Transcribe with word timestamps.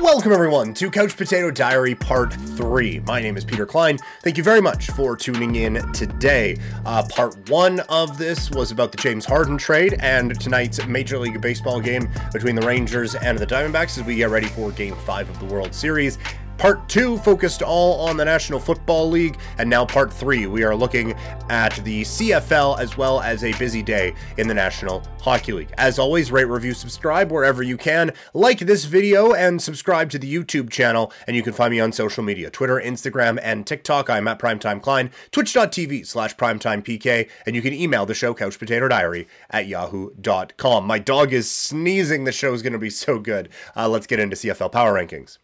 Welcome, 0.00 0.32
everyone, 0.32 0.72
to 0.74 0.90
Couch 0.90 1.14
Potato 1.14 1.50
Diary 1.50 1.94
Part 1.94 2.32
3. 2.32 3.00
My 3.00 3.20
name 3.20 3.36
is 3.36 3.44
Peter 3.44 3.66
Klein. 3.66 3.98
Thank 4.22 4.38
you 4.38 4.42
very 4.42 4.62
much 4.62 4.86
for 4.92 5.14
tuning 5.14 5.56
in 5.56 5.92
today. 5.92 6.56
Uh, 6.86 7.06
part 7.06 7.50
1 7.50 7.80
of 7.80 8.16
this 8.16 8.50
was 8.50 8.70
about 8.70 8.92
the 8.92 8.96
James 8.96 9.26
Harden 9.26 9.58
trade 9.58 9.98
and 10.00 10.40
tonight's 10.40 10.84
Major 10.86 11.18
League 11.18 11.38
Baseball 11.42 11.80
game 11.80 12.08
between 12.32 12.54
the 12.54 12.66
Rangers 12.66 13.14
and 13.14 13.38
the 13.38 13.46
Diamondbacks 13.46 13.98
as 13.98 14.04
we 14.04 14.14
get 14.16 14.30
ready 14.30 14.46
for 14.46 14.72
Game 14.72 14.96
5 14.96 15.28
of 15.28 15.38
the 15.38 15.44
World 15.44 15.74
Series. 15.74 16.16
Part 16.60 16.86
two 16.90 17.16
focused 17.16 17.62
all 17.62 18.06
on 18.06 18.18
the 18.18 18.24
National 18.26 18.60
Football 18.60 19.08
League, 19.08 19.38
and 19.56 19.70
now 19.70 19.86
part 19.86 20.12
three, 20.12 20.46
we 20.46 20.62
are 20.62 20.76
looking 20.76 21.14
at 21.48 21.74
the 21.84 22.02
CFL 22.02 22.78
as 22.78 22.98
well 22.98 23.22
as 23.22 23.44
a 23.44 23.54
busy 23.54 23.82
day 23.82 24.12
in 24.36 24.46
the 24.46 24.52
National 24.52 25.02
Hockey 25.22 25.54
League. 25.54 25.72
As 25.78 25.98
always, 25.98 26.30
rate, 26.30 26.44
review, 26.44 26.74
subscribe 26.74 27.32
wherever 27.32 27.62
you 27.62 27.78
can. 27.78 28.12
Like 28.34 28.58
this 28.58 28.84
video 28.84 29.32
and 29.32 29.62
subscribe 29.62 30.10
to 30.10 30.18
the 30.18 30.30
YouTube 30.30 30.68
channel, 30.68 31.14
and 31.26 31.34
you 31.34 31.42
can 31.42 31.54
find 31.54 31.70
me 31.70 31.80
on 31.80 31.92
social 31.92 32.22
media 32.22 32.50
Twitter, 32.50 32.78
Instagram, 32.78 33.40
and 33.42 33.66
TikTok. 33.66 34.10
I'm 34.10 34.28
at 34.28 34.38
Primetime 34.38 34.82
Klein, 34.82 35.10
twitch.tv 35.30 36.06
slash 36.06 36.36
primetimepk, 36.36 37.30
and 37.46 37.56
you 37.56 37.62
can 37.62 37.72
email 37.72 38.04
the 38.04 38.12
show 38.12 38.34
Couch 38.34 38.58
Potato 38.58 38.86
couchpotatodiary 38.86 39.26
at 39.48 39.66
yahoo.com. 39.66 40.84
My 40.84 40.98
dog 40.98 41.32
is 41.32 41.50
sneezing. 41.50 42.24
The 42.24 42.32
show 42.32 42.52
is 42.52 42.60
going 42.60 42.74
to 42.74 42.78
be 42.78 42.90
so 42.90 43.18
good. 43.18 43.48
Uh, 43.74 43.88
let's 43.88 44.06
get 44.06 44.20
into 44.20 44.36
CFL 44.36 44.70
Power 44.70 44.92
Rankings. 44.92 45.38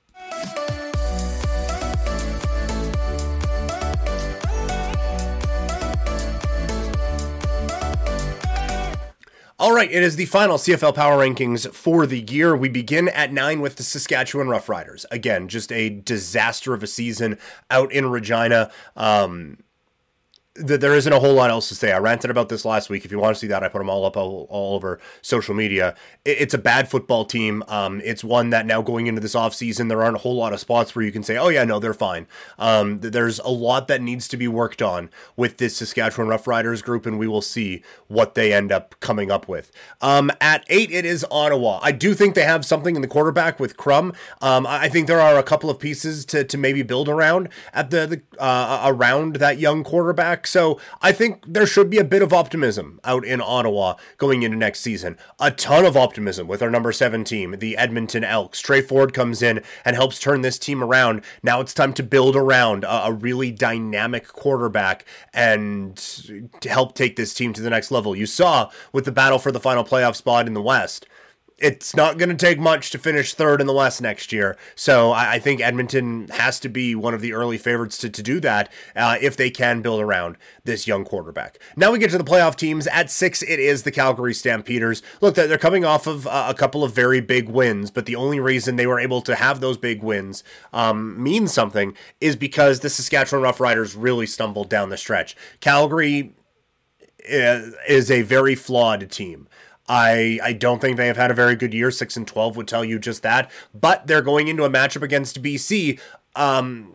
All 9.67 9.75
right, 9.75 9.91
it 9.91 10.05
is 10.05 10.15
the 10.15 10.27
final 10.27 10.59
CFL 10.59 10.95
Power 10.95 11.19
Rankings 11.19 11.69
for 11.75 12.07
the 12.07 12.21
year. 12.21 12.55
We 12.55 12.69
begin 12.69 13.09
at 13.09 13.33
nine 13.33 13.61
with 13.61 13.75
the 13.75 13.83
Saskatchewan 13.83 14.47
Roughriders. 14.47 15.05
Again, 15.11 15.49
just 15.49 15.73
a 15.73 15.91
disaster 15.91 16.73
of 16.73 16.85
a 16.85 16.87
season 16.87 17.37
out 17.69 17.91
in 17.91 18.09
Regina. 18.09 18.71
Um, 18.95 19.59
there 20.59 20.95
isn't 20.95 21.13
a 21.13 21.21
whole 21.21 21.35
lot 21.35 21.51
else 21.51 21.69
to 21.69 21.75
say. 21.75 21.93
I 21.93 21.99
ranted 21.99 22.31
about 22.31 22.49
this 22.49 22.65
last 22.65 22.91
week. 22.91 23.05
If 23.05 23.13
you 23.13 23.19
want 23.19 23.35
to 23.35 23.41
see 23.41 23.47
that, 23.49 23.63
I 23.63 23.69
put 23.69 23.79
them 23.79 23.91
all 23.91 24.05
up 24.05 24.17
all, 24.17 24.47
all 24.51 24.75
over 24.75 24.99
social 25.23 25.55
media. 25.55 25.95
It, 26.25 26.39
it's 26.41 26.55
a 26.55 26.59
bad 26.59 26.89
football 26.89 27.25
team. 27.25 27.63
Um, 27.69 28.01
it's 28.05 28.25
one 28.25 28.51
that 28.51 28.67
now 28.67 28.83
going 28.83 29.07
into 29.07 29.21
this 29.21 29.35
offseason, 29.35 29.89
there 29.89 30.03
aren't 30.03 30.17
a 30.17 30.21
whole 30.21 30.37
lot 30.37 30.53
of 30.53 30.61
spots 30.61 30.95
where 30.95 31.05
you 31.05 31.13
can 31.13 31.23
say, 31.23 31.37
oh, 31.37 31.49
yeah, 31.49 31.65
no, 31.65 31.79
they're 31.79 31.95
fine. 31.95 32.27
Um, 32.59 32.99
there's 33.01 33.39
a 33.41 33.49
lot 33.49 33.89
that 33.89 34.01
needs 34.01 34.29
to 34.29 34.37
be 34.37 34.49
worked 34.49 34.83
on 34.83 35.11
with 35.37 35.59
this 35.59 35.77
Saskatchewan 35.77 36.29
Roughriders 36.29 36.83
group, 36.83 37.07
and 37.07 37.19
we 37.19 37.29
will 37.29 37.43
see 37.43 37.83
what 38.09 38.35
they 38.35 38.53
end 38.53 38.73
up 38.73 38.99
coming 39.01 39.31
up 39.31 39.49
with. 39.49 39.71
Um, 40.01 40.31
at 40.41 40.65
eight, 40.69 40.91
it 40.91 41.05
is 41.05 41.25
Ottawa. 41.31 41.81
I 41.83 41.93
do 41.93 42.15
think 42.15 42.35
they 42.35 42.45
have 42.45 42.65
something 42.65 42.97
in 42.97 43.03
the 43.03 43.09
quarterback 43.09 43.61
with 43.61 43.77
Crum. 43.77 44.13
Um, 44.41 44.67
I 44.67 44.89
think 44.89 45.07
there 45.07 45.21
are 45.21 45.39
a 45.39 45.43
couple 45.43 45.71
of 45.71 45.79
pieces 45.79 46.25
to, 46.27 46.45
to 46.45 46.59
maybe 46.59 46.83
build 46.83 47.09
around 47.09 47.49
at 47.73 47.91
the, 47.91 48.07
the 48.07 48.43
uh, 48.43 48.83
around 48.85 49.37
that 49.37 49.59
young 49.59 49.85
quarterback. 49.85 50.46
So 50.47 50.81
I 51.03 51.13
think 51.13 51.45
there 51.47 51.67
should 51.67 51.91
be 51.91 51.99
a 51.99 52.05
bit 52.05 52.23
of 52.23 52.33
optimism 52.33 53.01
out 53.05 53.25
in 53.25 53.41
Ottawa 53.41 53.95
going 54.19 54.43
into 54.43 54.57
next 54.57 54.81
season. 54.81 55.17
A 55.39 55.51
ton 55.51 55.85
of 55.85 55.97
optimism 55.97 56.47
with 56.47 56.63
our 56.63 56.71
number 56.71 56.93
seven 56.93 57.25
team, 57.25 57.57
the 57.59 57.77
Edmonton 57.77 58.25
Elks. 58.25 58.61
Tre 58.61 58.81
Ford 58.81 59.13
comes 59.13 59.43
in 59.43 59.63
and 59.85 59.97
helps 59.97 60.19
turn 60.19 60.43
this 60.43 60.59
team 60.59 60.83
around. 60.83 61.23
Now 61.43 61.61
it's 61.61 61.75
time 61.75 61.93
to 61.95 62.03
build 62.03 62.37
around 62.37 62.85
a, 62.85 63.07
a 63.07 63.13
really 63.13 63.51
dynamic 63.51 64.29
quarterback 64.29 65.05
and 65.33 66.01
help 66.65 66.95
take 66.95 67.17
this 67.17 67.35
team 67.35 67.53
to 67.53 67.63
the 67.63 67.71
next 67.71 67.91
level. 67.91 68.17
You 68.17 68.27
saw 68.27 68.71
with 68.93 69.05
the 69.05 69.13
battle 69.13 69.39
for 69.39 69.53
the 69.53 69.61
final 69.61 69.85
playoff 69.85 70.17
spot 70.17 70.47
in 70.47 70.55
the 70.55 70.63
West 70.63 71.07
it's 71.59 71.97
not 71.97 72.19
going 72.19 72.29
to 72.29 72.35
take 72.35 72.59
much 72.59 72.91
to 72.91 72.99
finish 72.99 73.33
third 73.33 73.63
in 73.63 73.67
the 73.67 73.73
West 73.73 74.03
next 74.03 74.31
year. 74.31 74.59
So 74.75 75.13
I, 75.13 75.35
I, 75.35 75.39
think 75.39 75.61
Edmonton 75.63 76.29
has 76.29 76.61
to 76.61 76.69
be 76.69 76.95
one 76.95 77.15
of 77.15 77.23
the 77.23 77.33
early 77.33 77.57
favorites 77.57 77.97
to, 77.99 78.11
to 78.11 78.23
do 78.23 78.41
that 78.41 78.71
uh, 78.95 79.17
if 79.23 79.39
they 79.39 79.51
can 79.51 79.81
build 79.81 80.01
around 80.01 80.37
this 80.65 80.87
young 80.87 81.05
quarterback. 81.05 81.59
Now 81.75 81.93
we 81.93 81.99
get 81.99 82.11
to 82.11 82.19
the 82.19 82.25
playoff 82.25 82.57
teams. 82.57 82.87
At 82.89 83.11
six, 83.11 83.43
it 83.43 83.59
is 83.59 83.85
the 83.85 83.91
Calgary 83.91 84.35
Stampeders. 84.35 85.03
Look, 85.23 85.35
they're 85.37 85.57
coming 85.57 85.85
off 85.85 86.07
of 86.07 86.27
a 86.27 86.55
couple 86.55 86.85
of 86.85 86.93
very 86.93 87.21
big 87.21 87.49
wins, 87.49 87.91
but 87.91 88.05
the 88.05 88.17
only 88.17 88.39
reason 88.39 88.77
they 88.77 88.87
were 88.87 89.01
able 89.01 89.23
to 89.23 89.35
have 89.35 89.61
those 89.61 89.79
big 89.79 90.03
wins 90.03 90.45
um, 90.75 91.23
means 91.23 91.53
something 91.53 91.97
is 92.21 92.37
because 92.37 92.81
the 92.81 92.91
Saskatchewan 92.91 93.45
Roughriders 93.45 93.97
really 93.99 94.27
stumbled 94.27 94.69
down 94.69 94.91
the 94.91 94.97
stretch. 94.99 95.35
Calgary 95.61 96.35
uh, 97.33 97.71
is 97.89 98.11
a 98.11 98.23
very 98.23 98.55
flawed 98.55 99.11
team. 99.11 99.49
I 99.89 100.41
I 100.43 100.53
don't 100.53 100.81
think 100.81 100.97
they 100.97 101.07
have 101.07 101.17
had 101.17 101.31
a 101.31 101.35
very 101.35 101.57
good 101.57 101.75
year. 101.75 101.91
Six 101.91 102.17
and 102.17 102.27
twelve 102.27 102.57
would 102.57 102.69
tell 102.69 102.85
you 102.85 102.99
just 102.99 103.23
that. 103.23 103.51
But 103.75 104.07
they're 104.07 104.23
going 104.23 104.49
into 104.49 104.65
a 104.65 104.71
matchup 104.71 105.03
against 105.03 105.43
BC. 105.43 106.01
Um, 106.35 106.93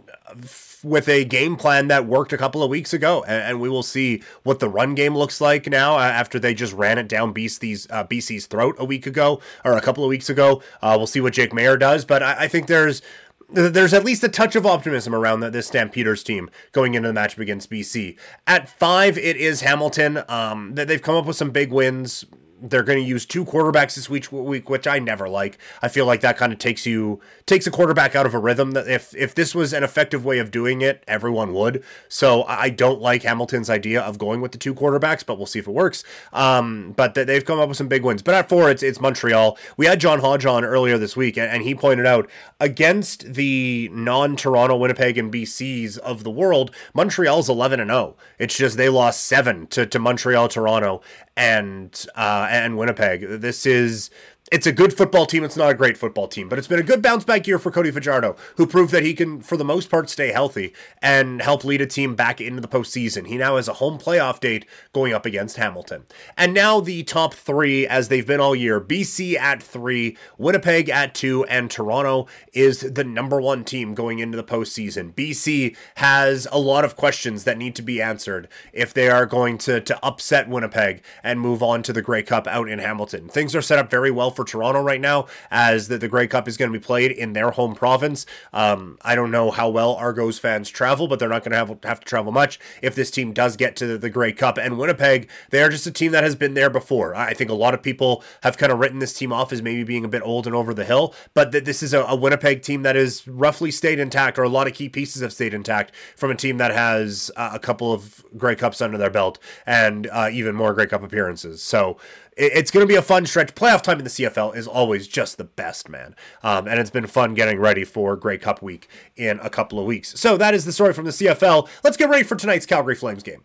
with 0.84 1.07
a 1.07 1.24
game 1.25 1.56
plan 1.56 1.88
that 1.88 2.06
worked 2.06 2.34
a 2.34 2.38
couple 2.38 2.63
of 2.63 2.69
weeks 2.69 2.94
ago, 2.94 3.24
and, 3.28 3.44
and, 3.44 3.62
we 3.62 3.69
will 3.69 3.84
see 3.84 4.24
what 4.44 4.59
the 4.59 4.69
run 4.69 4.96
game 4.96 5.16
looks 5.16 5.40
like 5.40 5.68
now 5.68 5.97
after 6.00 6.40
they 6.40 6.53
just 6.53 6.74
ran 6.74 6.97
it 6.97 7.07
down 7.07 7.34
BC's 7.34 7.88
uh, 7.90 8.03
BC's 8.03 8.46
throat 8.47 8.75
a 8.79 8.85
week 8.85 9.06
ago 9.06 9.40
or 9.63 9.78
a 9.78 9.81
couple 9.81 10.03
of 10.03 10.09
weeks 10.09 10.29
ago. 10.29 10.62
Uh, 10.81 10.96
we'll 10.97 11.08
see 11.08 11.22
what 11.22 11.34
Jake 11.34 11.52
Maier 11.52 11.79
does, 11.79 12.06
but 12.06 12.23
I, 12.23 12.41
I, 12.41 12.47
think 12.47 12.68
there's 12.68 13.02
there's 13.50 13.94
at 13.94 14.03
least 14.06 14.23
a 14.23 14.29
touch 14.29 14.56
of 14.56 14.66
optimism 14.66 15.13
around 15.13 15.41
this 15.41 15.68
Stampeders 15.68 16.23
team 16.23 16.50
going 16.72 16.94
into 16.94 17.12
the 17.12 17.19
matchup 17.19 17.40
against 17.40 17.69
BC. 17.69 18.18
At 18.47 18.69
five, 18.69 19.18
it 19.18 19.35
is 19.35 19.62
Hamilton. 19.62 20.23
Um, 20.28 20.73
they've 20.75 21.02
come 21.02 21.16
up 21.16 21.25
with 21.25 21.35
some 21.35 21.52
big 21.52 21.72
wins 21.72 22.25
they're 22.62 22.84
going 22.84 23.00
to 23.00 23.04
use 23.04 23.26
two 23.26 23.44
quarterbacks 23.44 23.96
this 23.96 24.10
week, 24.10 24.32
week, 24.32 24.70
which 24.70 24.88
I 24.88 25.00
never 25.00 25.28
like. 25.28 25.58
I 25.82 25.88
feel 25.88 26.06
like 26.06 26.22
that 26.22 26.38
kind 26.38 26.54
of 26.54 26.60
takes 26.60 26.86
you 26.86 27.20
takes 27.46 27.66
a 27.66 27.72
quarterback 27.72 28.16
out 28.16 28.26
of 28.26 28.34
a 28.34 28.40
rhythm. 28.40 28.72
That 28.72 28.88
if 28.88 29.16
if 29.16 29.34
this 29.34 29.56
was 29.56 29.74
an 29.74 29.84
effective 29.84 30.24
way 30.24 30.40
of 30.40 30.52
doing 30.52 30.82
it, 30.82 31.04
everyone 31.08 31.54
would. 31.54 31.84
So 32.08 32.44
I 32.44 32.70
don't 32.70 33.02
like 33.02 33.24
Hamilton's 33.24 33.70
idea 33.70 34.02
of 34.02 34.18
going 34.18 34.42
with 34.42 34.52
the 34.52 34.58
two 34.58 34.76
quarterbacks, 34.76 35.26
but 35.26 35.38
we'll 35.38 35.48
see 35.48 35.60
if 35.60 35.68
it 35.68 35.72
works. 35.72 36.04
Um, 36.32 36.94
but 36.96 37.16
they've 37.16 37.44
come 37.46 37.60
up 37.60 37.68
with 37.68 37.78
some 37.78 37.88
big 37.88 38.04
wins. 38.04 38.22
But 38.22 38.36
at 38.36 38.50
four, 38.50 38.70
it's 38.70 38.84
it's 38.84 39.02
Montreal. 39.02 39.58
We 39.78 39.88
had 39.88 40.00
John 40.00 40.20
Hodge 40.20 40.46
on 40.46 40.64
earlier 40.64 40.98
this 40.98 41.18
week, 41.18 41.38
and 41.38 41.64
he 41.64 41.74
pointed 41.74 42.06
out 42.06 42.30
against 42.60 43.34
the 43.34 43.90
non-Toronto, 43.92 44.76
Winnipeg, 44.76 45.18
and 45.18 45.34
BCs 45.34 45.98
of 45.98 46.24
the 46.24 46.32
world, 46.32 46.72
Montreal's 46.94 47.50
eleven 47.50 47.80
and 47.80 47.90
zero. 47.90 48.02
Oh. 48.02 48.16
It's 48.38 48.56
just 48.56 48.78
they 48.78 48.90
lost 48.90 49.24
seven 49.24 49.68
to 49.68 49.86
to 49.86 50.00
Montreal, 50.00 50.48
Toronto, 50.48 51.02
and 51.36 52.06
uh, 52.16 52.47
and 52.50 52.78
Winnipeg. 52.78 53.42
This 53.42 53.66
is 53.66 54.09
it's 54.52 54.68
a 54.68 54.72
good 54.74 54.94
football 54.94 55.26
team. 55.26 55.46
It's 55.46 55.56
not 55.56 55.72
a 55.72 55.74
great 55.74 55.98
football 55.98 56.28
team, 56.28 56.50
but 56.50 56.60
it's 56.60 56.68
been 56.68 56.80
a 56.80 56.84
good 56.84 57.02
bounce 57.02 57.24
back 57.24 57.48
year 57.48 57.58
for 57.58 57.72
Cody 57.72 57.90
Fajardo, 57.90 58.36
who 58.58 58.68
proved 58.68 58.92
that 58.92 59.04
he 59.04 59.14
can, 59.14 59.40
for 59.40 59.56
the 59.56 59.64
most 59.64 59.90
part, 59.90 60.10
stay 60.10 60.34
healthy 60.34 60.74
and 61.02 61.42
help 61.42 61.64
lead 61.64 61.80
a 61.80 61.88
team 61.88 62.16
back 62.16 62.42
into 62.42 62.60
the 62.60 62.68
postseason. 62.68 63.28
He 63.28 63.38
now 63.38 63.56
has 63.56 63.70
a 63.70 63.74
home 63.74 63.98
playoff 63.98 64.42
date 64.42 64.66
going 64.92 65.14
up 65.14 65.26
against 65.26 65.56
Hamilton. 65.56 66.04
And 66.38 66.54
now 66.54 66.82
the 66.82 67.04
top 67.04 67.34
three, 67.34 67.88
as 67.88 68.10
they've 68.10 68.28
been 68.28 68.42
all 68.42 68.54
year 68.54 68.82
BC 68.82 69.38
at 69.38 69.64
three, 69.64 70.18
Winnipeg 70.38 70.90
at 70.90 71.16
two, 71.16 71.46
and 71.46 71.72
Toronto 71.72 72.28
is 72.52 72.82
the 72.82 73.06
number 73.06 73.40
one 73.40 73.64
team 73.64 73.96
going 73.96 74.20
into 74.20 74.36
the 74.36 74.44
postseason. 74.44 75.14
BC 75.14 75.78
has 75.96 76.46
a 76.52 76.60
lot 76.60 76.84
of 76.84 76.98
questions 76.98 77.46
that 77.46 77.58
need 77.58 77.74
to 77.76 77.82
be 77.82 78.02
answered 78.02 78.50
if 78.74 78.94
they 78.94 79.10
are 79.10 79.26
going 79.26 79.58
to, 79.60 79.80
to 79.80 80.06
upset 80.06 80.50
Winnipeg 80.50 81.02
and 81.24 81.40
move 81.40 81.64
on 81.64 81.84
to 81.84 81.94
the 81.94 82.02
Grey 82.02 82.22
Cup 82.24 82.48
out 82.48 82.68
in 82.68 82.80
Hamilton. 82.80 83.30
Things 83.30 83.56
are 83.56 83.62
set 83.62 83.80
up 83.80 83.90
very 83.90 84.12
well 84.12 84.30
for 84.30 84.41
for 84.41 84.46
Toronto 84.46 84.81
right 84.81 85.02
now, 85.02 85.28
as 85.50 85.88
the, 85.88 85.97
the 85.97 86.07
Grey 86.07 86.28
Cup 86.28 86.47
is 86.47 86.57
going 86.57 86.72
to 86.72 86.78
be 86.78 86.84
played 86.84 87.12
in 87.12 87.34
their 87.34 87.52
home 87.52 87.75
province. 87.75 88.25
Um, 88.52 88.97
I 89.03 89.16
don't 89.16 89.31
know 89.31 89.52
how 89.52 89.69
well 89.69 89.94
Argos 89.94 90.40
fans 90.40 90.69
travel, 90.69 91.07
but 91.07 91.19
they're 91.19 91.29
not 91.29 91.44
going 91.44 91.52
to 91.52 91.57
have, 91.57 91.78
have 91.84 92.00
to 92.00 92.06
travel 92.06 92.31
much 92.31 92.59
if 92.81 92.96
this 92.96 93.12
team 93.12 93.34
does 93.34 93.56
get 93.56 93.75
to 93.78 93.85
the, 93.85 93.97
the 93.97 94.09
Grey 94.09 94.34
Cup. 94.34 94.57
And 94.57 94.78
Winnipeg, 94.78 95.29
they 95.52 95.62
are 95.62 95.69
just 95.69 95.85
a 95.85 95.91
team 95.91 96.12
that 96.13 96.24
has 96.24 96.35
been 96.35 96.56
there 96.56 96.69
before. 96.69 97.13
I 97.13 97.34
think 97.34 97.50
a 97.50 97.56
lot 97.56 97.74
of 97.74 97.84
people 97.84 98.24
have 98.41 98.57
kind 98.57 98.72
of 98.72 98.79
written 98.79 99.00
this 99.00 99.13
team 99.13 99.31
off 99.31 99.53
as 99.53 99.62
maybe 99.62 99.84
being 99.84 100.06
a 100.06 100.09
bit 100.09 100.24
old 100.24 100.47
and 100.47 100.56
over 100.56 100.73
the 100.73 100.85
hill, 100.85 101.13
but 101.34 101.52
th- 101.52 101.66
this 101.66 101.84
is 101.84 101.94
a, 101.94 102.02
a 102.03 102.16
Winnipeg 102.16 102.64
team 102.64 102.82
that 102.82 102.96
is 102.96 103.28
roughly 103.28 103.70
stayed 103.70 103.99
intact, 103.99 104.40
or 104.40 104.44
a 104.44 104.49
lot 104.49 104.67
of 104.67 104.73
key 104.73 104.90
pieces 104.90 105.22
have 105.22 105.34
stayed 105.34 105.53
intact 105.53 105.94
from 106.16 106.32
a 106.32 106.35
team 106.35 106.58
that 106.58 106.72
has 106.72 107.29
uh, 107.35 107.52
a 107.53 107.59
couple 107.59 107.94
of 107.94 108.26
Grey 108.37 108.55
Cups 108.55 108.82
under 108.82 108.97
their 108.97 109.09
belt 109.11 109.37
and 109.66 110.08
uh, 110.08 110.29
even 110.32 110.55
more 110.55 110.73
Grey 110.73 110.87
Cup 110.87 111.03
appearances. 111.03 111.61
So 111.61 111.97
it's 112.38 112.72
going 112.72 112.84
to 112.84 112.88
be 112.88 112.96
a 112.96 113.02
fun 113.02 113.26
stretch. 113.26 113.54
Playoff 113.56 113.82
time 113.82 113.98
in 113.98 114.04
the 114.04 114.10
CFL 114.10 114.56
is 114.56 114.68
always 114.68 115.08
just 115.08 115.38
the 115.38 115.44
best, 115.44 115.90
man. 115.90 116.16
Um, 116.44 116.68
and 116.68 116.80
it's 116.80 116.90
been 116.90 117.08
fun 117.08 117.34
getting 117.34 117.60
ready 117.60 117.84
for 117.84 118.16
Grey 118.16 118.38
Cup 118.38 118.62
week 118.62 118.88
in 119.16 119.40
a 119.42 119.50
couple 119.50 119.80
of 119.80 119.86
weeks. 119.86 120.20
So 120.20 120.38
that 120.38 120.54
is 120.54 120.66
the 120.66 120.72
story 120.72 120.94
from 120.94 121.06
the 121.06 121.12
CFL. 121.12 121.68
Let's 121.84 121.98
get 121.98 122.10
ready 122.10 122.24
for 122.24 122.36
tonight's 122.36 122.66
Calgary 122.66 122.96
Flames 122.96 123.24
game. 123.24 123.44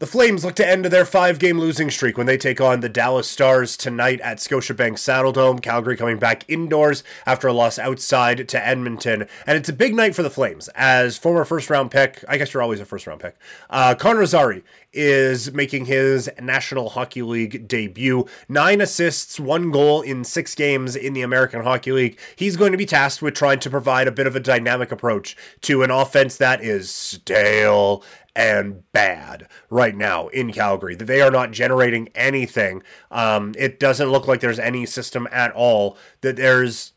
The 0.00 0.06
Flames 0.06 0.44
look 0.44 0.56
to 0.56 0.68
end 0.68 0.86
their 0.86 1.04
five 1.04 1.38
game 1.38 1.60
losing 1.60 1.88
streak 1.88 2.18
when 2.18 2.26
they 2.26 2.36
take 2.36 2.60
on 2.60 2.80
the 2.80 2.88
Dallas 2.88 3.30
Stars 3.30 3.76
tonight 3.76 4.20
at 4.22 4.38
Scotiabank 4.38 4.94
Saddledome. 4.94 5.62
Calgary 5.62 5.96
coming 5.96 6.18
back 6.18 6.44
indoors 6.48 7.04
after 7.26 7.46
a 7.46 7.52
loss 7.52 7.78
outside 7.78 8.48
to 8.48 8.66
Edmonton. 8.66 9.28
And 9.46 9.56
it's 9.56 9.68
a 9.68 9.72
big 9.72 9.94
night 9.94 10.16
for 10.16 10.24
the 10.24 10.30
Flames 10.30 10.66
as 10.74 11.16
former 11.16 11.44
first 11.44 11.70
round 11.70 11.92
pick, 11.92 12.24
I 12.28 12.38
guess 12.38 12.52
you're 12.52 12.62
always 12.62 12.80
a 12.80 12.84
first 12.84 13.06
round 13.06 13.20
pick, 13.20 13.36
uh, 13.70 13.94
Connor 13.94 14.26
Zary 14.26 14.64
is 14.92 15.52
making 15.52 15.86
his 15.86 16.30
National 16.40 16.90
Hockey 16.90 17.22
League 17.22 17.66
debut. 17.66 18.26
Nine 18.48 18.80
assists, 18.80 19.40
one 19.40 19.70
goal 19.70 20.02
in 20.02 20.24
six 20.24 20.54
games 20.54 20.94
in 20.96 21.12
the 21.12 21.22
American 21.22 21.62
Hockey 21.62 21.92
League. 21.92 22.18
He's 22.36 22.56
going 22.56 22.72
to 22.72 22.78
be 22.78 22.86
tasked 22.86 23.20
with 23.20 23.34
trying 23.34 23.58
to 23.60 23.70
provide 23.70 24.06
a 24.06 24.12
bit 24.12 24.26
of 24.26 24.36
a 24.36 24.40
dynamic 24.40 24.92
approach 24.92 25.36
to 25.62 25.82
an 25.82 25.90
offense 25.90 26.36
that 26.36 26.62
is 26.62 26.90
stale 26.90 28.04
and 28.36 28.90
bad 28.92 29.48
right 29.70 29.96
now 29.96 30.28
in 30.28 30.52
Calgary. 30.52 30.94
That 30.94 31.06
they 31.06 31.20
are 31.20 31.30
not 31.30 31.52
generating 31.52 32.08
anything. 32.14 32.82
Um, 33.10 33.54
it 33.56 33.78
doesn't 33.78 34.10
look 34.10 34.26
like 34.26 34.40
there's 34.40 34.58
any 34.58 34.86
system 34.86 35.28
at 35.30 35.52
all. 35.52 35.96
That 36.22 36.36
there's 36.36 36.94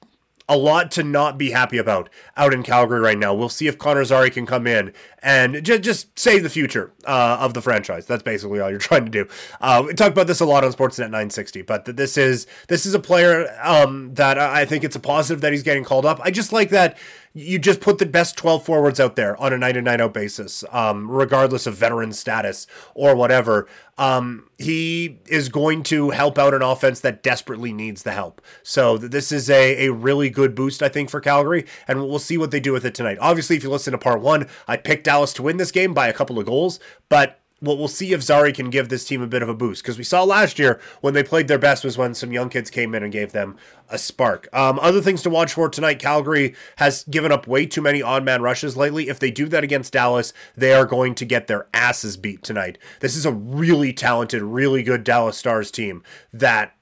a 0.49 0.57
lot 0.57 0.91
to 0.91 1.03
not 1.03 1.37
be 1.37 1.51
happy 1.51 1.77
about 1.77 2.09
out 2.37 2.53
in 2.53 2.63
Calgary 2.63 2.99
right 2.99 3.17
now. 3.17 3.33
We'll 3.33 3.49
see 3.49 3.67
if 3.67 3.77
Connor 3.77 4.05
Zary 4.05 4.29
can 4.29 4.45
come 4.45 4.65
in 4.65 4.93
and 5.21 5.63
just 5.63 5.81
just 5.81 6.17
save 6.17 6.43
the 6.43 6.49
future 6.49 6.93
uh, 7.05 7.37
of 7.39 7.53
the 7.53 7.61
franchise. 7.61 8.05
That's 8.05 8.23
basically 8.23 8.59
all 8.59 8.69
you're 8.69 8.79
trying 8.79 9.05
to 9.05 9.11
do. 9.11 9.27
Uh, 9.59 9.83
we 9.85 9.93
talk 9.93 10.11
about 10.11 10.27
this 10.27 10.39
a 10.39 10.45
lot 10.45 10.63
on 10.63 10.71
Sportsnet 10.71 11.05
960, 11.05 11.63
but 11.63 11.97
this 11.97 12.17
is 12.17 12.47
this 12.69 12.85
is 12.85 12.93
a 12.93 12.99
player 12.99 13.47
um, 13.61 14.13
that 14.13 14.37
I 14.39 14.65
think 14.65 14.83
it's 14.83 14.95
a 14.95 15.01
positive 15.01 15.41
that 15.41 15.51
he's 15.51 15.63
getting 15.63 15.83
called 15.83 16.05
up. 16.05 16.19
I 16.23 16.31
just 16.31 16.53
like 16.53 16.69
that 16.69 16.97
you 17.33 17.59
just 17.59 17.81
put 17.81 17.97
the 17.97 18.05
best 18.05 18.37
12 18.37 18.65
forwards 18.65 18.99
out 18.99 19.15
there 19.15 19.39
on 19.41 19.53
a 19.53 19.57
night 19.57 19.77
in 19.77 19.83
night 19.83 20.01
out 20.01 20.13
basis, 20.13 20.63
um, 20.71 21.09
regardless 21.09 21.67
of 21.67 21.75
veteran 21.75 22.11
status 22.13 22.67
or 22.95 23.15
whatever. 23.15 23.67
Um, 23.97 24.49
he 24.57 25.19
is 25.27 25.49
going 25.49 25.83
to 25.83 26.11
help 26.11 26.37
out 26.37 26.53
an 26.53 26.61
offense 26.61 26.99
that 27.01 27.23
desperately 27.23 27.73
needs 27.73 28.03
the 28.03 28.11
help. 28.11 28.41
So 28.63 28.97
this 28.97 29.31
is 29.31 29.49
a, 29.49 29.87
a 29.87 29.91
really 29.91 30.29
good 30.29 30.55
boost, 30.55 30.81
I 30.81 30.89
think, 30.89 31.09
for 31.09 31.19
Calgary, 31.19 31.65
and 31.87 32.07
we'll 32.07 32.19
see 32.19 32.37
what 32.37 32.51
they 32.51 32.59
do 32.59 32.73
with 32.73 32.85
it 32.85 32.95
tonight. 32.95 33.17
Obviously, 33.19 33.55
if 33.55 33.63
you 33.63 33.69
listen 33.69 33.91
to 33.91 33.97
part 33.97 34.21
one, 34.21 34.47
I 34.67 34.77
picked 34.77 35.05
Dallas 35.05 35.33
to 35.33 35.43
win 35.43 35.57
this 35.57 35.71
game 35.71 35.93
by 35.93 36.07
a 36.07 36.13
couple 36.13 36.39
of 36.39 36.45
goals, 36.45 36.79
but 37.09 37.39
well, 37.59 37.77
we'll 37.77 37.87
see 37.87 38.13
if 38.13 38.21
Zary 38.21 38.53
can 38.53 38.69
give 38.69 38.89
this 38.89 39.05
team 39.05 39.21
a 39.21 39.27
bit 39.27 39.41
of 39.41 39.49
a 39.49 39.53
boost 39.53 39.81
because 39.81 39.97
we 39.97 40.03
saw 40.03 40.23
last 40.23 40.59
year 40.59 40.79
when 41.01 41.15
they 41.15 41.23
played 41.23 41.47
their 41.47 41.57
best 41.57 41.83
was 41.83 41.97
when 41.97 42.13
some 42.13 42.31
young 42.31 42.49
kids 42.49 42.69
came 42.69 42.93
in 42.93 43.01
and 43.01 43.11
gave 43.11 43.31
them 43.31 43.57
a 43.89 43.97
spark. 43.97 44.47
Um, 44.53 44.77
other 44.79 45.01
things 45.01 45.23
to 45.23 45.29
watch 45.29 45.53
for 45.53 45.67
tonight 45.67 45.97
Calgary 45.97 46.53
has 46.75 47.03
given 47.05 47.31
up 47.31 47.47
way 47.47 47.65
too 47.65 47.81
many 47.81 48.01
odd 48.01 48.23
man 48.23 48.43
rushes 48.43 48.77
lately. 48.77 49.09
If 49.09 49.19
they 49.19 49.31
do 49.31 49.47
that 49.47 49.63
against 49.63 49.93
Dallas, 49.93 50.33
they 50.55 50.73
are 50.73 50.85
going 50.85 51.15
to 51.15 51.25
get 51.25 51.47
their 51.47 51.67
asses 51.73 52.15
beat 52.15 52.43
tonight. 52.43 52.77
This 52.99 53.15
is 53.15 53.25
a 53.25 53.31
really 53.31 53.91
talented, 53.91 54.43
really 54.43 54.83
good 54.83 55.03
Dallas 55.03 55.37
Stars 55.37 55.71
team 55.71 56.03
that 56.31 56.77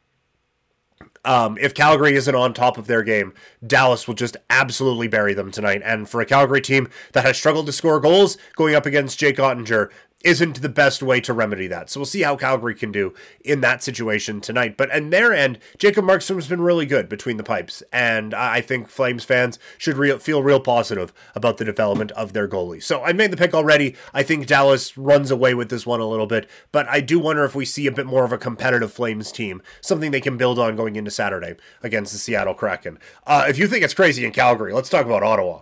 um, 1.25 1.57
if 1.59 1.73
Calgary 1.73 2.15
isn't 2.15 2.35
on 2.35 2.53
top 2.53 2.77
of 2.77 2.87
their 2.87 3.03
game, 3.03 3.33
Dallas 3.65 4.07
will 4.07 4.13
just 4.13 4.37
absolutely 4.49 5.07
bury 5.07 5.33
them 5.33 5.51
tonight. 5.51 5.81
And 5.83 6.07
for 6.07 6.21
a 6.21 6.25
Calgary 6.25 6.61
team 6.61 6.87
that 7.13 7.25
has 7.25 7.37
struggled 7.37 7.65
to 7.65 7.71
score 7.71 7.99
goals, 7.99 8.37
going 8.55 8.75
up 8.75 8.85
against 8.85 9.19
Jake 9.19 9.37
Oettinger 9.37 9.89
isn't 10.25 10.61
the 10.61 10.67
best 10.67 11.03
way 11.03 11.21
to 11.21 11.31
remedy 11.31 11.67
that. 11.67 11.89
So 11.89 11.99
we'll 11.99 12.05
see 12.05 12.23
how 12.23 12.35
Calgary 12.35 12.73
can 12.73 12.91
do 12.91 13.13
in 13.43 13.61
that 13.61 13.83
situation 13.83 14.41
tonight. 14.41 14.75
But 14.75 14.93
on 14.93 15.11
their 15.11 15.31
end, 15.31 15.59
Jacob 15.77 16.03
Markstrom's 16.03 16.47
been 16.47 16.61
really 16.61 16.87
good 16.87 17.07
between 17.07 17.37
the 17.37 17.43
pipes, 17.43 17.83
and 17.93 18.33
I 18.33 18.59
think 18.59 18.89
Flames 18.89 19.23
fans 19.23 19.59
should 19.77 19.97
re- 19.97 20.17
feel 20.17 20.41
real 20.41 20.59
positive 20.59 21.13
about 21.35 21.57
the 21.57 21.65
development 21.65 22.11
of 22.13 22.33
their 22.33 22.47
goalie. 22.47 22.81
So 22.81 23.03
I 23.03 23.13
made 23.13 23.31
the 23.31 23.37
pick 23.37 23.53
already. 23.53 23.95
I 24.13 24.23
think 24.23 24.47
Dallas 24.47 24.97
runs 24.97 25.29
away 25.29 25.53
with 25.53 25.69
this 25.69 25.85
one 25.85 25.99
a 25.99 26.07
little 26.07 26.27
bit, 26.27 26.49
but 26.71 26.87
I 26.89 27.01
do 27.01 27.19
wonder 27.19 27.45
if 27.45 27.53
we 27.53 27.65
see 27.65 27.85
a 27.85 27.91
bit 27.91 28.07
more 28.07 28.25
of 28.25 28.33
a 28.33 28.37
competitive 28.39 28.91
Flames 28.91 29.31
team, 29.31 29.61
something 29.79 30.09
they 30.09 30.21
can 30.21 30.37
build 30.37 30.57
on 30.57 30.75
going 30.75 30.95
into 30.95 31.11
Saturday 31.11 31.55
against 31.83 32.11
the 32.11 32.17
Seattle 32.17 32.55
Kraken. 32.55 32.97
Uh, 33.27 33.45
if 33.47 33.59
you 33.59 33.67
think 33.67 33.83
it's 33.83 33.93
crazy 33.93 34.25
in 34.25 34.31
Calgary, 34.31 34.73
let's 34.73 34.89
talk 34.89 35.05
about 35.05 35.21
Ottawa. 35.21 35.61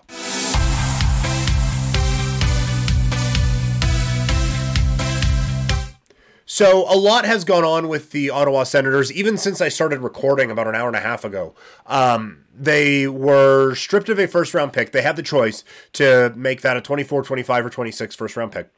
So 6.54 6.86
a 6.88 6.94
lot 6.94 7.26
has 7.26 7.44
gone 7.46 7.64
on 7.64 7.88
with 7.88 8.12
the 8.12 8.30
Ottawa 8.30 8.64
Senators, 8.64 9.12
even 9.12 9.38
since 9.38 9.60
I 9.60 9.70
started 9.70 10.02
recording 10.02 10.52
about 10.52 10.68
an 10.68 10.76
hour 10.76 10.86
and 10.86 10.96
a 10.96 11.00
half 11.00 11.26
ago. 11.26 11.56
Um, 11.88 12.46
they 12.54 13.08
were 13.08 13.74
stripped 13.74 14.08
of 14.08 14.20
a 14.20 14.28
first 14.28 14.54
round 14.54 14.72
pick. 14.72 14.92
They 14.92 15.02
had 15.02 15.16
the 15.16 15.24
choice 15.24 15.64
to 15.94 16.32
make 16.36 16.62
that 16.62 16.78
a 16.78 16.82
24, 16.82 17.24
25, 17.24 17.66
or 17.66 17.70
26 17.72 18.14
first 18.14 18.38
round 18.38 18.52
pick 18.52 18.70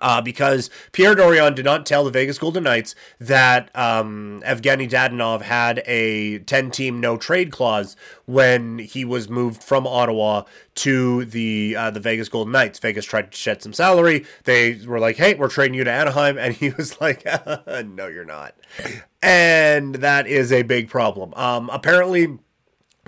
uh, 0.00 0.20
because 0.20 0.70
Pierre 0.92 1.14
Dorion 1.14 1.54
did 1.54 1.64
not 1.64 1.86
tell 1.86 2.04
the 2.04 2.10
Vegas 2.10 2.38
Golden 2.38 2.64
Knights 2.64 2.94
that 3.18 3.74
um, 3.76 4.42
Evgeny 4.44 4.88
Dadonov 4.88 5.42
had 5.42 5.82
a 5.86 6.38
10 6.40 6.70
team 6.70 7.00
no 7.00 7.16
trade 7.16 7.50
clause 7.50 7.96
when 8.26 8.78
he 8.78 9.04
was 9.04 9.28
moved 9.28 9.62
from 9.62 9.86
Ottawa 9.86 10.42
to 10.74 11.24
the 11.26 11.76
uh, 11.76 11.90
the 11.90 12.00
Vegas 12.00 12.28
Golden 12.28 12.52
Knights. 12.52 12.78
Vegas 12.78 13.04
tried 13.04 13.32
to 13.32 13.36
shed 13.36 13.62
some 13.62 13.72
salary. 13.72 14.24
They 14.44 14.78
were 14.86 15.00
like, 15.00 15.16
hey, 15.16 15.34
we're 15.34 15.48
trading 15.48 15.74
you 15.74 15.84
to 15.84 15.90
Anaheim. 15.90 16.38
And 16.38 16.54
he 16.54 16.70
was 16.76 17.00
like, 17.00 17.24
no, 17.24 18.06
you're 18.06 18.24
not. 18.24 18.54
And 19.22 19.96
that 19.96 20.26
is 20.26 20.52
a 20.52 20.62
big 20.62 20.88
problem. 20.88 21.34
Um, 21.34 21.70
apparently, 21.72 22.38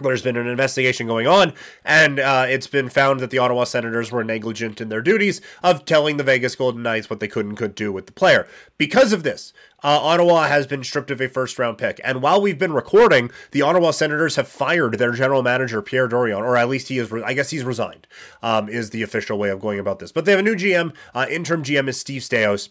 there's 0.02 0.22
been 0.22 0.36
an 0.36 0.48
investigation 0.48 1.06
going 1.06 1.26
on, 1.26 1.52
and 1.84 2.18
uh, 2.18 2.46
it's 2.48 2.66
been 2.66 2.88
found 2.88 3.20
that 3.20 3.30
the 3.30 3.38
Ottawa 3.38 3.62
Senators 3.62 4.10
were 4.10 4.24
negligent 4.24 4.80
in 4.80 4.88
their 4.88 5.00
duties 5.00 5.40
of 5.62 5.84
telling 5.84 6.16
the 6.16 6.24
Vegas 6.24 6.56
Golden 6.56 6.82
Knights 6.82 7.08
what 7.08 7.20
they 7.20 7.28
could 7.28 7.46
and 7.46 7.56
could 7.56 7.76
do 7.76 7.92
with 7.92 8.06
the 8.06 8.12
player. 8.12 8.48
Because 8.76 9.12
of 9.12 9.22
this, 9.22 9.52
uh, 9.84 10.00
Ottawa 10.00 10.48
has 10.48 10.66
been 10.66 10.82
stripped 10.82 11.12
of 11.12 11.20
a 11.20 11.28
first 11.28 11.58
round 11.60 11.78
pick. 11.78 12.00
And 12.02 12.22
while 12.22 12.40
we've 12.40 12.58
been 12.58 12.72
recording, 12.72 13.30
the 13.52 13.62
Ottawa 13.62 13.92
Senators 13.92 14.34
have 14.34 14.48
fired 14.48 14.98
their 14.98 15.12
general 15.12 15.42
manager, 15.42 15.80
Pierre 15.80 16.08
Dorion, 16.08 16.42
or 16.42 16.56
at 16.56 16.68
least 16.68 16.88
he 16.88 16.98
is, 16.98 17.12
re- 17.12 17.22
I 17.22 17.34
guess 17.34 17.50
he's 17.50 17.64
resigned, 17.64 18.08
um, 18.42 18.68
is 18.68 18.90
the 18.90 19.02
official 19.02 19.38
way 19.38 19.50
of 19.50 19.60
going 19.60 19.78
about 19.78 20.00
this. 20.00 20.10
But 20.10 20.24
they 20.24 20.32
have 20.32 20.40
a 20.40 20.42
new 20.42 20.56
GM. 20.56 20.92
Uh, 21.14 21.26
interim 21.30 21.62
GM 21.62 21.86
is 21.88 22.00
Steve 22.00 22.22
Staios. 22.22 22.70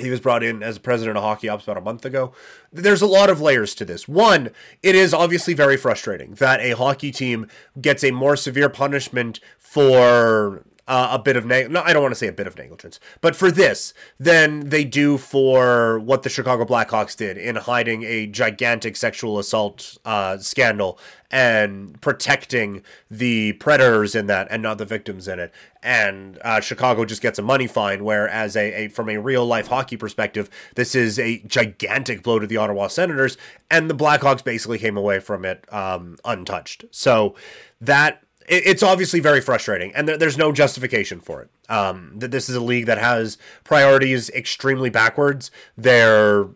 He 0.00 0.10
was 0.10 0.20
brought 0.20 0.42
in 0.42 0.62
as 0.62 0.78
president 0.78 1.16
of 1.16 1.22
Hockey 1.22 1.48
Ops 1.48 1.64
about 1.64 1.76
a 1.76 1.82
month 1.82 2.04
ago. 2.04 2.32
There's 2.72 3.02
a 3.02 3.06
lot 3.06 3.30
of 3.30 3.40
layers 3.40 3.74
to 3.76 3.84
this. 3.84 4.06
One, 4.08 4.50
it 4.82 4.94
is 4.94 5.12
obviously 5.14 5.54
very 5.54 5.76
frustrating 5.76 6.34
that 6.34 6.60
a 6.60 6.72
hockey 6.72 7.10
team 7.10 7.48
gets 7.80 8.04
a 8.04 8.10
more 8.10 8.36
severe 8.36 8.68
punishment 8.68 9.40
for 9.58 10.64
uh, 10.88 11.10
a 11.12 11.18
bit 11.18 11.36
of 11.36 11.44
neg- 11.44 11.70
no, 11.70 11.82
I 11.82 11.92
don't 11.92 12.02
want 12.02 12.12
to 12.12 12.18
say 12.18 12.26
a 12.26 12.32
bit 12.32 12.46
of 12.46 12.56
negligence, 12.56 12.98
but 13.20 13.36
for 13.36 13.50
this 13.50 13.92
than 14.18 14.70
they 14.70 14.84
do 14.84 15.18
for 15.18 15.98
what 15.98 16.22
the 16.22 16.30
Chicago 16.30 16.64
Blackhawks 16.64 17.14
did 17.14 17.36
in 17.36 17.56
hiding 17.56 18.02
a 18.02 18.26
gigantic 18.26 18.96
sexual 18.96 19.38
assault 19.38 19.98
uh, 20.04 20.38
scandal 20.38 20.98
and 21.30 22.00
protecting 22.00 22.82
the 23.10 23.52
predators 23.54 24.14
in 24.14 24.26
that 24.26 24.48
and 24.50 24.62
not 24.62 24.78
the 24.78 24.86
victims 24.86 25.28
in 25.28 25.38
it. 25.38 25.52
And 25.82 26.38
uh, 26.42 26.60
Chicago 26.60 27.04
just 27.04 27.20
gets 27.20 27.38
a 27.38 27.42
money 27.42 27.66
fine, 27.66 28.02
whereas 28.02 28.56
a, 28.56 28.72
a 28.84 28.88
from 28.88 29.10
a 29.10 29.18
real 29.18 29.44
life 29.44 29.66
hockey 29.66 29.98
perspective, 29.98 30.48
this 30.74 30.94
is 30.94 31.18
a 31.18 31.40
gigantic 31.40 32.22
blow 32.22 32.38
to 32.38 32.46
the 32.46 32.56
Ottawa 32.56 32.88
Senators, 32.88 33.36
and 33.70 33.90
the 33.90 33.94
Blackhawks 33.94 34.42
basically 34.42 34.78
came 34.78 34.96
away 34.96 35.20
from 35.20 35.44
it 35.44 35.70
um, 35.72 36.16
untouched. 36.24 36.86
So 36.90 37.34
that 37.78 38.22
it's 38.48 38.82
obviously 38.82 39.20
very 39.20 39.40
frustrating, 39.40 39.94
and 39.94 40.08
there's 40.08 40.38
no 40.38 40.52
justification 40.52 41.20
for 41.20 41.42
it. 41.42 41.50
Um, 41.68 42.12
that 42.16 42.30
this 42.30 42.48
is 42.48 42.56
a 42.56 42.60
league 42.60 42.86
that 42.86 42.98
has 42.98 43.38
priorities 43.64 44.30
extremely 44.30 44.90
backwards. 44.90 45.50
Their 45.76 46.46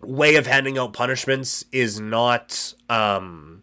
way 0.00 0.36
of 0.36 0.46
handing 0.46 0.78
out 0.78 0.92
punishments 0.92 1.64
is 1.72 2.00
not 2.00 2.74
um, 2.88 3.62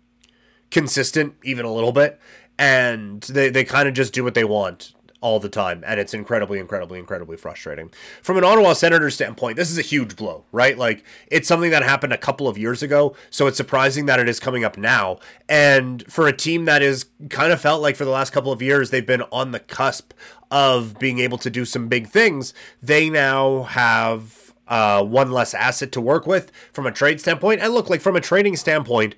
consistent, 0.72 1.36
even 1.44 1.66
a 1.66 1.74
little 1.74 1.92
bit, 1.92 2.20
and 2.58 3.22
they 3.24 3.50
they 3.50 3.64
kind 3.64 3.88
of 3.88 3.94
just 3.94 4.14
do 4.14 4.24
what 4.24 4.34
they 4.34 4.44
want 4.44 4.94
all 5.24 5.40
the 5.40 5.48
time, 5.48 5.86
and 5.88 6.02
it's 6.02 6.14
incredibly, 6.14 6.60
incredibly, 6.60 7.00
incredibly 7.00 7.38
frustrating. 7.38 7.90
From 8.22 8.38
an 8.38 8.44
Ottawa 8.44 8.74
Senator 8.74 9.10
standpoint, 9.10 9.56
this 9.56 9.72
is 9.72 9.78
a 9.78 9.82
huge 9.82 10.18
blow, 10.18 10.44
right? 10.52 10.78
Like 10.78 11.06
it's 11.28 11.48
something 11.48 11.72
that 11.72 11.82
happened 11.82 12.12
a 12.12 12.18
couple 12.18 12.46
of 12.46 12.58
years 12.58 12.84
ago, 12.84 13.16
so 13.30 13.48
it's 13.48 13.56
surprising 13.56 14.06
that 14.08 14.20
it 14.20 14.28
is 14.28 14.38
coming 14.38 14.66
up 14.66 14.78
now. 14.78 15.20
And 15.48 16.04
for 16.12 16.28
a 16.28 16.36
team 16.36 16.66
that 16.66 16.82
is 16.82 17.06
kind 17.30 17.54
of 17.54 17.62
felt 17.62 17.82
like 17.82 17.96
for 17.96 18.04
the 18.04 18.12
last 18.12 18.32
couple 18.32 18.52
of 18.52 18.62
years 18.62 18.90
they've 18.90 19.06
been 19.06 19.22
on 19.32 19.52
the 19.52 19.62
cusp 19.62 20.12
of 20.52 21.00
being 21.00 21.20
able 21.20 21.38
to 21.38 21.50
do 21.50 21.64
some 21.64 21.88
big 21.88 22.08
things, 22.08 22.54
they 22.82 23.10
now 23.10 23.64
have 23.64 24.54
uh, 24.68 25.06
one 25.06 25.32
less 25.32 25.54
asset 25.54 25.94
to 25.94 26.02
work 26.02 26.28
with 26.28 26.52
from 26.74 26.86
a 26.86 26.92
trade 26.92 27.22
standpoint. 27.22 27.62
And 27.62 27.74
look, 27.74 27.90
like 27.90 28.02
from 28.02 28.18
a 28.18 28.22
trading 28.22 28.58
standpoint, 28.58 29.16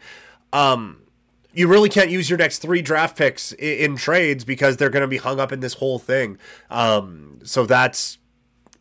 um, 0.53 1.01
you 1.55 1.67
really 1.67 1.89
can't 1.89 2.09
use 2.09 2.29
your 2.29 2.37
next 2.37 2.59
three 2.59 2.81
draft 2.81 3.17
picks 3.17 3.51
in, 3.53 3.91
in 3.91 3.95
trades 3.95 4.43
because 4.43 4.77
they're 4.77 4.89
going 4.89 5.01
to 5.01 5.07
be 5.07 5.17
hung 5.17 5.39
up 5.39 5.51
in 5.51 5.61
this 5.61 5.75
whole 5.75 5.97
thing. 5.97 6.37
Um, 6.69 7.39
so 7.43 7.65
that's 7.65 8.17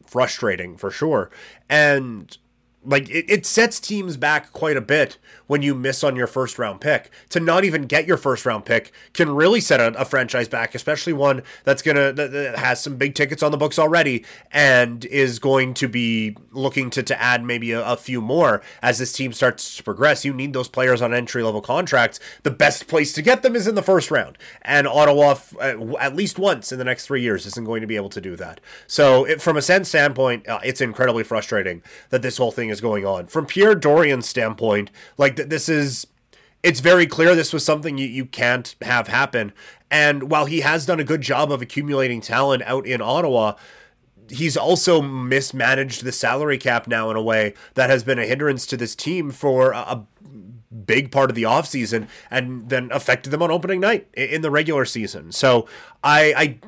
frustrating 0.06 0.76
for 0.76 0.90
sure. 0.90 1.30
And 1.68 2.36
like 2.84 3.08
it, 3.08 3.24
it 3.28 3.46
sets 3.46 3.80
teams 3.80 4.16
back 4.16 4.52
quite 4.52 4.76
a 4.76 4.80
bit 4.80 5.18
when 5.46 5.62
you 5.62 5.74
miss 5.74 6.04
on 6.04 6.16
your 6.16 6.26
first 6.26 6.58
round 6.58 6.80
pick. 6.80 7.10
To 7.30 7.40
not 7.40 7.64
even 7.64 7.82
get 7.82 8.06
your 8.06 8.16
first 8.16 8.46
round 8.46 8.64
pick 8.64 8.92
can 9.12 9.34
really 9.34 9.60
set 9.60 9.80
a, 9.80 9.98
a 10.00 10.04
franchise 10.04 10.48
back, 10.48 10.74
especially 10.74 11.12
one 11.12 11.42
that's 11.64 11.82
gonna 11.82 12.12
that, 12.12 12.32
that, 12.32 12.58
has 12.58 12.80
some 12.80 12.96
big 12.96 13.14
tickets 13.14 13.42
on 13.42 13.50
the 13.50 13.56
books 13.56 13.78
already 13.78 14.24
and 14.52 15.04
is 15.06 15.38
going 15.38 15.74
to 15.74 15.88
be 15.88 16.36
looking 16.52 16.90
to 16.90 17.02
to 17.02 17.20
add 17.20 17.44
maybe 17.44 17.72
a, 17.72 17.84
a 17.84 17.96
few 17.96 18.20
more 18.20 18.62
as 18.82 18.98
this 18.98 19.12
team 19.12 19.32
starts 19.32 19.76
to 19.76 19.82
progress. 19.82 20.24
You 20.24 20.32
need 20.32 20.52
those 20.52 20.68
players 20.68 21.02
on 21.02 21.14
entry 21.14 21.42
level 21.42 21.60
contracts. 21.60 22.20
The 22.42 22.50
best 22.50 22.86
place 22.86 23.12
to 23.14 23.22
get 23.22 23.42
them 23.42 23.56
is 23.56 23.66
in 23.66 23.74
the 23.74 23.82
first 23.82 24.10
round, 24.10 24.38
and 24.62 24.86
Ottawa 24.86 25.36
uh, 25.60 25.96
at 25.96 26.14
least 26.14 26.38
once 26.38 26.72
in 26.72 26.78
the 26.78 26.84
next 26.84 27.06
three 27.06 27.22
years 27.22 27.46
isn't 27.46 27.64
going 27.64 27.80
to 27.80 27.86
be 27.86 27.96
able 27.96 28.10
to 28.10 28.20
do 28.20 28.36
that. 28.36 28.60
So 28.86 29.24
it, 29.24 29.40
from 29.40 29.56
a 29.56 29.62
sense 29.62 29.88
standpoint, 29.88 30.48
uh, 30.48 30.60
it's 30.64 30.80
incredibly 30.80 31.24
frustrating 31.24 31.82
that 32.10 32.22
this 32.22 32.36
whole 32.36 32.52
thing 32.52 32.68
is 32.74 32.82
going 32.82 33.06
on. 33.06 33.28
From 33.28 33.46
Pierre 33.46 33.74
Dorion's 33.74 34.28
standpoint, 34.28 34.90
like 35.16 35.36
th- 35.36 35.48
this 35.48 35.68
is 35.70 36.06
it's 36.62 36.80
very 36.80 37.06
clear 37.06 37.34
this 37.34 37.52
was 37.52 37.64
something 37.64 37.98
you, 37.98 38.06
you 38.06 38.26
can't 38.26 38.74
have 38.82 39.08
happen. 39.08 39.52
And 39.90 40.30
while 40.30 40.46
he 40.46 40.60
has 40.60 40.86
done 40.86 40.98
a 40.98 41.04
good 41.04 41.20
job 41.20 41.52
of 41.52 41.62
accumulating 41.62 42.20
talent 42.20 42.62
out 42.64 42.86
in 42.86 43.00
Ottawa, 43.00 43.54
he's 44.30 44.56
also 44.56 45.02
mismanaged 45.02 46.04
the 46.04 46.12
salary 46.12 46.58
cap 46.58 46.86
now 46.86 47.10
in 47.10 47.16
a 47.16 47.22
way 47.22 47.54
that 47.74 47.90
has 47.90 48.02
been 48.02 48.18
a 48.18 48.26
hindrance 48.26 48.66
to 48.66 48.76
this 48.76 48.94
team 48.94 49.30
for 49.30 49.72
a, 49.72 49.78
a 49.78 50.06
big 50.86 51.10
part 51.10 51.30
of 51.30 51.36
the 51.36 51.44
offseason 51.44 52.08
and 52.30 52.68
then 52.68 52.90
affected 52.92 53.30
them 53.30 53.42
on 53.42 53.50
opening 53.50 53.80
night 53.80 54.08
in 54.14 54.42
the 54.42 54.50
regular 54.50 54.84
season. 54.84 55.32
So 55.32 55.68
I, 56.02 56.34
I 56.36 56.58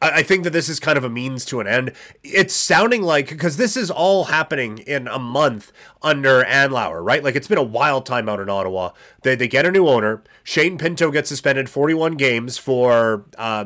I 0.00 0.22
think 0.22 0.44
that 0.44 0.52
this 0.52 0.68
is 0.68 0.78
kind 0.78 0.96
of 0.96 1.04
a 1.04 1.10
means 1.10 1.44
to 1.46 1.60
an 1.60 1.66
end. 1.66 1.92
It's 2.22 2.54
sounding 2.54 3.02
like 3.02 3.28
because 3.28 3.56
this 3.56 3.76
is 3.76 3.90
all 3.90 4.24
happening 4.24 4.78
in 4.78 5.08
a 5.08 5.18
month 5.18 5.72
under 6.02 6.44
Andlauer, 6.44 7.04
right? 7.04 7.22
Like 7.24 7.34
it's 7.34 7.48
been 7.48 7.58
a 7.58 7.62
wild 7.62 8.06
time 8.06 8.28
out 8.28 8.40
in 8.40 8.48
Ottawa. 8.48 8.90
They 9.22 9.34
they 9.34 9.48
get 9.48 9.66
a 9.66 9.72
new 9.72 9.88
owner. 9.88 10.22
Shane 10.44 10.78
Pinto 10.78 11.10
gets 11.10 11.28
suspended 11.28 11.68
41 11.68 12.16
games 12.16 12.58
for 12.58 13.24
uh, 13.36 13.64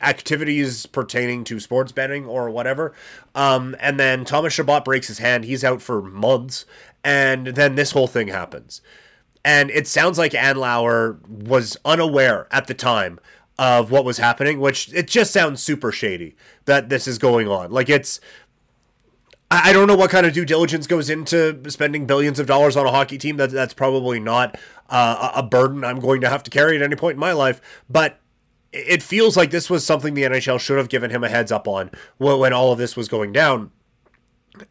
activities 0.00 0.86
pertaining 0.86 1.44
to 1.44 1.58
sports 1.58 1.92
betting 1.92 2.26
or 2.26 2.50
whatever. 2.50 2.92
Um, 3.34 3.74
and 3.80 3.98
then 3.98 4.24
Thomas 4.24 4.52
Chabot 4.52 4.84
breaks 4.84 5.08
his 5.08 5.18
hand. 5.18 5.44
He's 5.44 5.64
out 5.64 5.80
for 5.80 6.02
months. 6.02 6.66
And 7.02 7.48
then 7.48 7.74
this 7.74 7.92
whole 7.92 8.06
thing 8.06 8.28
happens. 8.28 8.80
And 9.44 9.70
it 9.70 9.86
sounds 9.86 10.18
like 10.18 10.32
Andlauer 10.32 11.26
was 11.28 11.76
unaware 11.84 12.48
at 12.50 12.66
the 12.66 12.74
time 12.74 13.18
of 13.58 13.90
what 13.90 14.04
was 14.04 14.18
happening, 14.18 14.60
which 14.60 14.92
it 14.92 15.06
just 15.08 15.32
sounds 15.32 15.62
super 15.62 15.92
shady 15.92 16.36
that 16.64 16.88
this 16.88 17.06
is 17.06 17.18
going 17.18 17.48
on. 17.48 17.70
Like 17.70 17.88
it's 17.88 18.20
I 19.50 19.72
don't 19.72 19.86
know 19.86 19.96
what 19.96 20.10
kind 20.10 20.26
of 20.26 20.32
due 20.32 20.44
diligence 20.44 20.86
goes 20.86 21.08
into 21.08 21.60
spending 21.70 22.06
billions 22.06 22.38
of 22.38 22.46
dollars 22.46 22.76
on 22.76 22.86
a 22.86 22.90
hockey 22.90 23.18
team. 23.18 23.36
That 23.36 23.50
that's 23.50 23.74
probably 23.74 24.18
not 24.18 24.58
uh, 24.90 25.32
a 25.34 25.42
burden 25.42 25.84
I'm 25.84 26.00
going 26.00 26.20
to 26.22 26.28
have 26.28 26.42
to 26.44 26.50
carry 26.50 26.76
at 26.76 26.82
any 26.82 26.96
point 26.96 27.14
in 27.14 27.20
my 27.20 27.32
life. 27.32 27.60
But 27.88 28.18
it 28.72 29.02
feels 29.02 29.36
like 29.36 29.50
this 29.50 29.70
was 29.70 29.86
something 29.86 30.14
the 30.14 30.22
NHL 30.22 30.58
should 30.58 30.78
have 30.78 30.88
given 30.88 31.10
him 31.10 31.22
a 31.22 31.28
heads 31.28 31.52
up 31.52 31.68
on 31.68 31.90
when 32.18 32.52
all 32.52 32.72
of 32.72 32.78
this 32.78 32.96
was 32.96 33.06
going 33.06 33.32
down. 33.32 33.70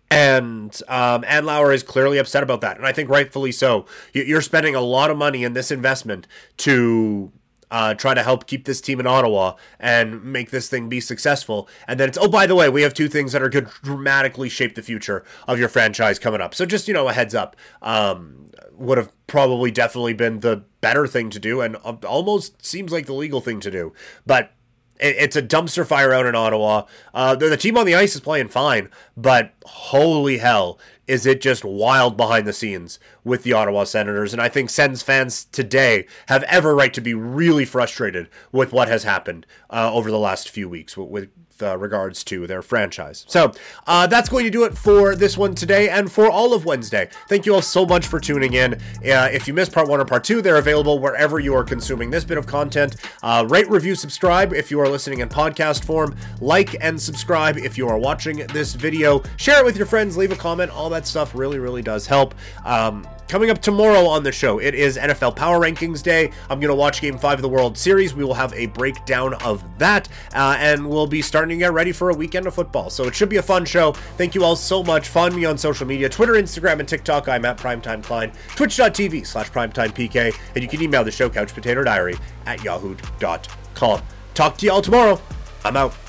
And 0.09 0.77
um, 0.87 1.23
Andlauer 1.23 1.73
is 1.73 1.83
clearly 1.83 2.17
upset 2.17 2.43
about 2.43 2.61
that, 2.61 2.77
and 2.77 2.85
I 2.85 2.93
think 2.93 3.09
rightfully 3.09 3.51
so. 3.51 3.85
You're 4.13 4.41
spending 4.41 4.75
a 4.75 4.81
lot 4.81 5.09
of 5.09 5.17
money 5.17 5.43
in 5.43 5.53
this 5.53 5.71
investment 5.71 6.25
to 6.57 7.31
uh, 7.73 7.95
try 7.95 8.13
to 8.13 8.21
help 8.21 8.45
keep 8.45 8.65
this 8.65 8.79
team 8.79 8.99
in 8.99 9.07
Ottawa 9.07 9.55
and 9.79 10.23
make 10.23 10.51
this 10.51 10.69
thing 10.69 10.89
be 10.89 11.01
successful. 11.01 11.67
And 11.87 11.99
then 11.99 12.07
it's, 12.07 12.19
oh, 12.19 12.27
by 12.27 12.45
the 12.45 12.53
way, 12.53 12.69
we 12.69 12.83
have 12.83 12.93
two 12.93 13.09
things 13.09 13.31
that 13.31 13.41
are 13.41 13.49
going 13.49 13.65
to 13.65 13.71
dramatically 13.81 14.47
shape 14.47 14.75
the 14.75 14.83
future 14.83 15.25
of 15.47 15.57
your 15.57 15.69
franchise 15.69 16.19
coming 16.19 16.39
up. 16.39 16.53
So 16.53 16.67
just, 16.67 16.87
you 16.87 16.93
know, 16.93 17.07
a 17.07 17.13
heads 17.13 17.33
up 17.33 17.55
um, 17.81 18.51
would 18.73 18.99
have 18.99 19.11
probably 19.25 19.71
definitely 19.71 20.13
been 20.13 20.41
the 20.41 20.65
better 20.81 21.07
thing 21.07 21.31
to 21.31 21.39
do 21.39 21.61
and 21.61 21.75
almost 21.75 22.63
seems 22.63 22.91
like 22.91 23.07
the 23.07 23.13
legal 23.13 23.41
thing 23.41 23.59
to 23.61 23.71
do. 23.71 23.91
But 24.23 24.51
it's 24.99 25.35
a 25.35 25.41
dumpster 25.41 25.85
fire 25.85 26.13
out 26.13 26.27
in 26.27 26.35
Ottawa. 26.35 26.83
Uh, 27.11 27.35
the 27.35 27.57
team 27.57 27.75
on 27.75 27.87
the 27.87 27.95
ice 27.95 28.13
is 28.13 28.21
playing 28.21 28.49
fine, 28.49 28.89
but 29.17 29.53
holy 29.65 30.37
hell, 30.37 30.77
is 31.07 31.25
it 31.25 31.41
just 31.41 31.65
wild 31.65 32.15
behind 32.15 32.47
the 32.47 32.53
scenes 32.53 32.99
with 33.23 33.43
the 33.43 33.53
Ottawa 33.53 33.83
Senators? 33.83 34.33
And 34.33 34.41
I 34.41 34.49
think 34.49 34.69
Sens 34.69 35.01
fans 35.01 35.45
today 35.45 36.07
have 36.27 36.43
every 36.43 36.73
right 36.73 36.93
to 36.93 37.01
be 37.01 37.13
really 37.13 37.65
frustrated 37.65 38.29
with 38.51 38.71
what 38.71 38.87
has 38.87 39.03
happened 39.03 39.45
uh, 39.69 39.91
over 39.93 40.09
the 40.09 40.19
last 40.19 40.49
few 40.49 40.69
weeks 40.69 40.95
with, 40.95 41.09
with 41.09 41.29
uh, 41.61 41.77
regards 41.77 42.23
to 42.25 42.47
their 42.47 42.61
franchise. 42.61 43.25
So 43.27 43.51
uh, 43.87 44.07
that's 44.07 44.29
going 44.29 44.45
to 44.45 44.49
do 44.49 44.63
it 44.63 44.77
for 44.77 45.15
this 45.15 45.37
one 45.37 45.55
today 45.55 45.89
and 45.89 46.11
for 46.11 46.29
all 46.29 46.53
of 46.53 46.65
Wednesday. 46.65 47.09
Thank 47.29 47.45
you 47.45 47.55
all 47.55 47.61
so 47.61 47.85
much 47.85 48.07
for 48.07 48.19
tuning 48.19 48.53
in. 48.53 48.73
Uh, 48.73 49.29
if 49.31 49.47
you 49.47 49.53
missed 49.53 49.71
part 49.71 49.87
one 49.87 49.99
or 49.99 50.05
part 50.05 50.23
two, 50.23 50.41
they're 50.41 50.57
available 50.57 50.99
wherever 50.99 51.39
you 51.39 51.53
are 51.55 51.63
consuming 51.63 52.09
this 52.09 52.23
bit 52.23 52.37
of 52.37 52.47
content. 52.47 52.95
Uh, 53.21 53.45
rate, 53.49 53.69
review, 53.69 53.95
subscribe 53.95 54.53
if 54.53 54.71
you 54.71 54.79
are 54.79 54.87
listening 54.87 55.19
in 55.19 55.29
podcast 55.29 55.83
form. 55.85 56.15
Like 56.41 56.75
and 56.81 57.01
subscribe 57.01 57.57
if 57.57 57.77
you 57.77 57.87
are 57.87 57.97
watching 57.97 58.45
this 58.47 58.73
video. 58.73 59.21
Share 59.37 59.59
it 59.59 59.65
with 59.65 59.77
your 59.77 59.85
friends, 59.85 60.17
leave 60.17 60.31
a 60.31 60.35
comment. 60.35 60.71
All 60.71 60.89
that 60.89 61.07
stuff 61.07 61.35
really, 61.35 61.59
really 61.59 61.81
does 61.81 62.07
help. 62.07 62.35
Um, 62.65 63.07
Coming 63.27 63.49
up 63.49 63.61
tomorrow 63.61 64.05
on 64.05 64.21
the 64.23 64.31
show, 64.31 64.59
it 64.59 64.75
is 64.75 64.97
NFL 64.97 65.35
Power 65.35 65.59
Rankings 65.59 66.03
Day. 66.03 66.31
I'm 66.49 66.59
going 66.59 66.69
to 66.69 66.75
watch 66.75 67.01
Game 67.01 67.17
5 67.17 67.39
of 67.39 67.41
the 67.41 67.49
World 67.49 67.77
Series. 67.77 68.13
We 68.13 68.23
will 68.23 68.33
have 68.35 68.53
a 68.53 68.67
breakdown 68.67 69.33
of 69.35 69.63
that, 69.79 70.07
uh, 70.35 70.55
and 70.59 70.87
we'll 70.87 71.07
be 71.07 71.21
starting 71.21 71.57
to 71.57 71.59
get 71.59 71.73
ready 71.73 71.91
for 71.91 72.09
a 72.09 72.13
weekend 72.13 72.45
of 72.45 72.53
football. 72.53 72.89
So 72.89 73.05
it 73.05 73.15
should 73.15 73.29
be 73.29 73.37
a 73.37 73.43
fun 73.43 73.65
show. 73.65 73.93
Thank 74.17 74.35
you 74.35 74.43
all 74.43 74.55
so 74.55 74.83
much. 74.83 75.07
Find 75.07 75.35
me 75.35 75.45
on 75.45 75.57
social 75.57 75.87
media 75.87 76.09
Twitter, 76.09 76.33
Instagram, 76.33 76.79
and 76.79 76.87
TikTok. 76.87 77.27
I'm 77.27 77.45
at 77.45 77.57
Primetime 77.57 78.03
Klein, 78.03 78.31
twitch.tv 78.55 79.25
slash 79.25 79.49
primetimepk, 79.51 80.35
and 80.53 80.63
you 80.63 80.69
can 80.69 80.81
email 80.81 81.03
the 81.03 81.11
show 81.11 81.29
couch 81.29 81.53
potato 81.53 81.83
diary 81.83 82.15
at 82.45 82.63
yahoo.com. 82.63 84.01
Talk 84.33 84.57
to 84.57 84.65
you 84.65 84.71
all 84.71 84.81
tomorrow. 84.81 85.19
I'm 85.65 85.77
out. 85.77 86.02